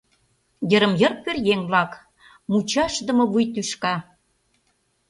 Йырым-йыр 0.69 1.13
пӧръеҥ-влак, 1.23 1.91
мучашдыме 2.49 3.25
вуй 3.31 3.45
тӱшка. 3.53 3.95